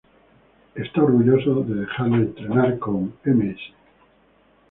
[0.73, 3.59] Él está orgulloso de dejarla entrenar con Ms.